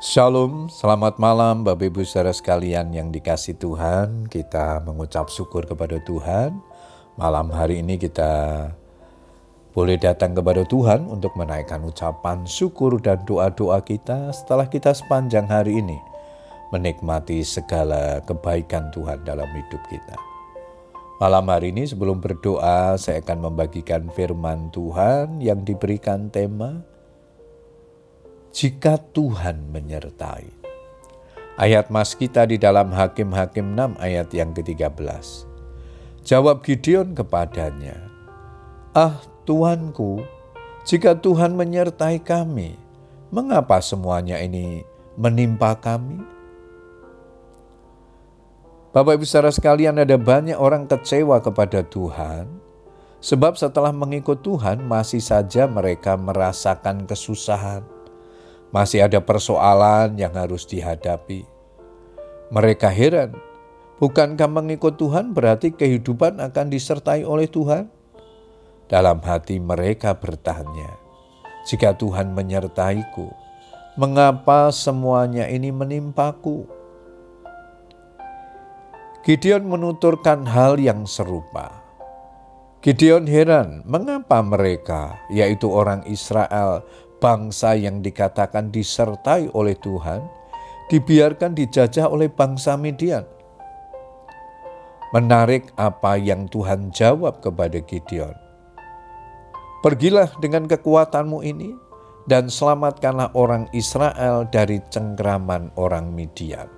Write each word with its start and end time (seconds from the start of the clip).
Shalom, 0.00 0.72
selamat 0.72 1.20
malam 1.20 1.60
Bapak 1.60 1.92
Ibu 1.92 2.08
saudara 2.08 2.32
sekalian 2.32 2.88
yang 2.88 3.12
dikasih 3.12 3.60
Tuhan. 3.60 4.32
Kita 4.32 4.80
mengucap 4.80 5.28
syukur 5.28 5.68
kepada 5.68 6.00
Tuhan. 6.00 6.56
Malam 7.20 7.52
hari 7.52 7.84
ini 7.84 8.00
kita 8.00 8.64
boleh 9.76 10.00
datang 10.00 10.32
kepada 10.32 10.64
Tuhan 10.64 11.04
untuk 11.04 11.36
menaikkan 11.36 11.84
ucapan 11.84 12.48
syukur 12.48 12.96
dan 12.96 13.20
doa-doa 13.28 13.84
kita 13.84 14.32
setelah 14.32 14.72
kita 14.72 14.96
sepanjang 14.96 15.44
hari 15.44 15.84
ini 15.84 16.00
menikmati 16.72 17.44
segala 17.44 18.24
kebaikan 18.24 18.88
Tuhan 18.96 19.20
dalam 19.28 19.52
hidup 19.52 19.84
kita. 19.92 20.16
Malam 21.20 21.44
hari 21.52 21.76
ini 21.76 21.84
sebelum 21.84 22.24
berdoa 22.24 22.96
saya 22.96 23.20
akan 23.20 23.52
membagikan 23.52 24.08
firman 24.16 24.72
Tuhan 24.72 25.44
yang 25.44 25.60
diberikan 25.60 26.32
tema 26.32 26.88
jika 28.50 28.98
Tuhan 29.14 29.70
menyertai. 29.70 30.50
Ayat 31.54 31.92
mas 31.92 32.18
kita 32.18 32.48
di 32.50 32.58
dalam 32.58 32.90
Hakim-Hakim 32.90 33.78
6 33.78 34.00
ayat 34.02 34.28
yang 34.34 34.50
ke-13. 34.50 35.46
Jawab 36.26 36.66
Gideon 36.66 37.14
kepadanya, 37.14 37.96
Ah 38.90 39.22
Tuanku, 39.46 40.24
jika 40.82 41.14
Tuhan 41.14 41.54
menyertai 41.54 42.18
kami, 42.26 42.74
mengapa 43.30 43.78
semuanya 43.78 44.42
ini 44.42 44.82
menimpa 45.14 45.78
kami? 45.78 46.18
Bapak 48.90 49.22
ibu 49.22 49.24
saudara 49.28 49.54
sekalian 49.54 50.02
ada 50.02 50.18
banyak 50.18 50.58
orang 50.58 50.90
kecewa 50.90 51.38
kepada 51.38 51.86
Tuhan, 51.86 52.50
sebab 53.22 53.54
setelah 53.54 53.94
mengikut 53.94 54.42
Tuhan 54.42 54.82
masih 54.82 55.22
saja 55.22 55.70
mereka 55.70 56.18
merasakan 56.18 57.06
kesusahan, 57.06 57.99
masih 58.70 59.06
ada 59.06 59.18
persoalan 59.18 60.14
yang 60.14 60.34
harus 60.34 60.66
dihadapi. 60.66 61.46
Mereka 62.50 62.90
heran, 62.90 63.34
bukankah 64.02 64.50
mengikut 64.50 64.98
Tuhan 64.98 65.34
berarti 65.34 65.74
kehidupan 65.74 66.38
akan 66.42 66.66
disertai 66.70 67.22
oleh 67.22 67.46
Tuhan? 67.46 67.90
Dalam 68.90 69.22
hati 69.22 69.62
mereka 69.62 70.18
bertanya, 70.18 70.98
jika 71.62 71.94
Tuhan 71.94 72.34
menyertaiku, 72.34 73.30
mengapa 73.94 74.74
semuanya 74.74 75.46
ini 75.46 75.70
menimpaku? 75.70 76.66
Gideon 79.22 79.68
menuturkan 79.68 80.48
hal 80.48 80.80
yang 80.80 81.06
serupa. 81.06 81.84
Gideon 82.80 83.28
heran 83.28 83.84
mengapa 83.84 84.40
mereka, 84.40 85.20
yaitu 85.28 85.68
orang 85.68 86.00
Israel, 86.08 86.80
bangsa 87.20 87.76
yang 87.76 88.00
dikatakan 88.00 88.72
disertai 88.72 89.52
oleh 89.52 89.76
Tuhan, 89.78 90.24
dibiarkan 90.90 91.54
dijajah 91.54 92.10
oleh 92.10 92.26
bangsa 92.26 92.74
Midian. 92.74 93.22
Menarik 95.14 95.70
apa 95.78 96.18
yang 96.18 96.50
Tuhan 96.50 96.90
jawab 96.90 97.44
kepada 97.44 97.78
Gideon. 97.84 98.34
Pergilah 99.84 100.32
dengan 100.42 100.66
kekuatanmu 100.66 101.44
ini 101.46 101.70
dan 102.26 102.50
selamatkanlah 102.50 103.32
orang 103.38 103.70
Israel 103.70 104.46
dari 104.50 104.82
cengkraman 104.90 105.70
orang 105.78 106.10
Midian. 106.10 106.68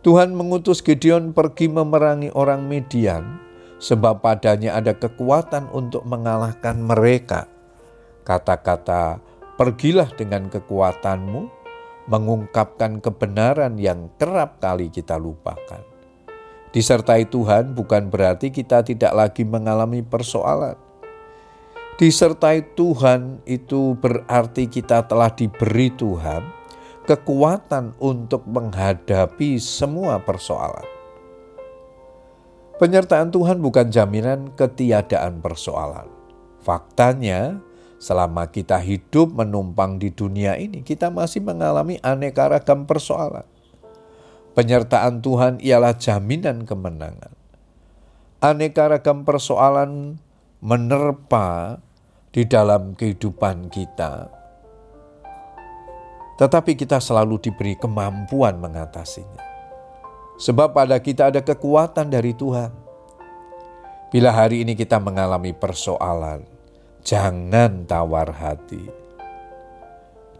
Tuhan 0.00 0.32
mengutus 0.32 0.80
Gideon 0.80 1.36
pergi 1.36 1.68
memerangi 1.68 2.32
orang 2.32 2.64
Midian, 2.64 3.36
sebab 3.82 4.24
padanya 4.24 4.78
ada 4.78 4.96
kekuatan 4.96 5.68
untuk 5.74 6.06
mengalahkan 6.08 6.80
mereka 6.80 7.49
Kata-kata 8.22 9.20
"pergilah 9.56 10.10
dengan 10.14 10.48
kekuatanmu" 10.52 11.60
mengungkapkan 12.10 12.98
kebenaran 12.98 13.78
yang 13.78 14.10
kerap 14.18 14.58
kali 14.58 14.90
kita 14.90 15.14
lupakan. 15.14 15.82
Disertai 16.70 17.26
Tuhan 17.26 17.74
bukan 17.74 18.10
berarti 18.10 18.54
kita 18.54 18.86
tidak 18.86 19.10
lagi 19.14 19.42
mengalami 19.42 20.02
persoalan. 20.06 20.78
Disertai 21.98 22.64
Tuhan 22.78 23.42
itu 23.44 23.98
berarti 23.98 24.70
kita 24.70 25.04
telah 25.04 25.28
diberi 25.34 25.92
Tuhan 25.92 26.60
kekuatan 27.10 27.98
untuk 27.98 28.46
menghadapi 28.46 29.58
semua 29.58 30.22
persoalan. 30.22 30.86
Penyertaan 32.78 33.28
Tuhan 33.28 33.60
bukan 33.60 33.92
jaminan 33.92 34.54
ketiadaan 34.56 35.42
persoalan. 35.44 36.08
Faktanya, 36.64 37.60
Selama 38.00 38.48
kita 38.48 38.80
hidup 38.80 39.36
menumpang 39.36 40.00
di 40.00 40.08
dunia 40.08 40.56
ini, 40.56 40.80
kita 40.80 41.12
masih 41.12 41.44
mengalami 41.44 42.00
aneka 42.00 42.48
ragam 42.48 42.88
persoalan. 42.88 43.44
Penyertaan 44.56 45.20
Tuhan 45.20 45.60
ialah 45.60 45.92
jaminan 46.00 46.64
kemenangan. 46.64 47.36
Aneka 48.40 48.88
ragam 48.88 49.28
persoalan 49.28 50.16
menerpa 50.64 51.76
di 52.32 52.48
dalam 52.48 52.96
kehidupan 52.96 53.68
kita, 53.68 54.32
tetapi 56.40 56.72
kita 56.72 56.96
selalu 57.04 57.36
diberi 57.36 57.76
kemampuan 57.76 58.56
mengatasinya. 58.56 59.44
Sebab 60.40 60.72
pada 60.72 60.96
kita 60.96 61.28
ada 61.28 61.44
kekuatan 61.44 62.08
dari 62.08 62.32
Tuhan. 62.32 62.72
Bila 64.08 64.32
hari 64.32 64.64
ini 64.64 64.72
kita 64.72 64.96
mengalami 64.96 65.52
persoalan, 65.52 66.59
jangan 67.02 67.84
tawar 67.88 68.32
hati 68.32 68.84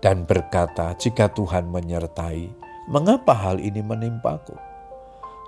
dan 0.00 0.24
berkata, 0.24 0.96
"Jika 0.96 1.32
Tuhan 1.32 1.68
menyertai, 1.68 2.48
mengapa 2.88 3.36
hal 3.36 3.60
ini 3.60 3.84
menimpaku?" 3.84 4.56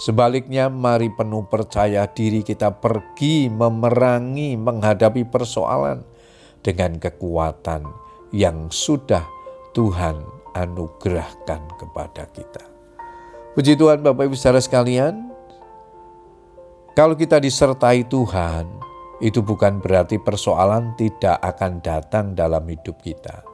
Sebaliknya, 0.00 0.72
mari 0.72 1.12
penuh 1.12 1.44
percaya 1.44 2.08
diri 2.08 2.40
kita 2.40 2.72
pergi 2.72 3.52
memerangi, 3.52 4.56
menghadapi 4.56 5.28
persoalan 5.28 6.00
dengan 6.64 6.96
kekuatan 6.96 7.84
yang 8.32 8.72
sudah 8.72 9.28
Tuhan 9.76 10.24
anugerahkan 10.56 11.62
kepada 11.76 12.24
kita. 12.32 12.64
Puji 13.52 13.76
Tuhan, 13.76 14.00
Bapak 14.00 14.24
Ibu 14.24 14.36
saudara 14.40 14.64
sekalian, 14.64 15.30
kalau 16.96 17.12
kita 17.12 17.36
disertai 17.36 18.02
Tuhan, 18.08 18.89
itu 19.20 19.44
bukan 19.44 19.84
berarti 19.84 20.16
persoalan 20.16 20.96
tidak 20.96 21.36
akan 21.44 21.84
datang 21.84 22.32
dalam 22.32 22.64
hidup 22.64 22.96
kita, 23.04 23.44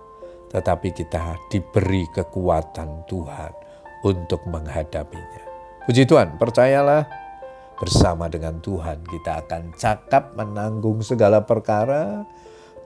tetapi 0.55 0.95
kita 0.95 1.35
diberi 1.51 2.07
kekuatan 2.15 3.03
Tuhan 3.11 3.53
untuk 4.07 4.47
menghadapinya. 4.47 5.43
Puji 5.87 6.07
Tuhan, 6.07 6.39
percayalah 6.39 7.07
bersama 7.77 8.31
dengan 8.31 8.63
Tuhan 8.63 9.03
kita 9.05 9.47
akan 9.47 9.75
cakap 9.77 10.33
menanggung 10.39 11.03
segala 11.03 11.43
perkara 11.45 12.25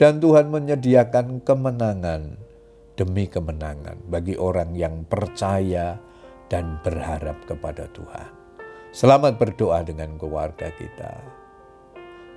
dan 0.01 0.19
Tuhan 0.19 0.49
menyediakan 0.49 1.45
kemenangan 1.45 2.41
demi 2.97 3.29
kemenangan 3.29 3.97
bagi 4.09 4.37
orang 4.37 4.73
yang 4.77 5.05
percaya 5.05 5.97
dan 6.49 6.81
berharap 6.83 7.45
kepada 7.45 7.87
Tuhan. 7.93 8.29
Selamat 8.91 9.39
berdoa 9.39 9.87
dengan 9.87 10.19
keluarga 10.19 10.69
kita. 10.75 11.40